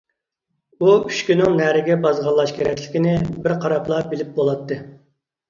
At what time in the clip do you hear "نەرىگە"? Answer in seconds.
1.59-1.97